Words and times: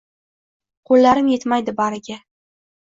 Qo‘llarim 0.91 1.31
yetmaydi 1.35 1.79
bariga. 1.85 2.21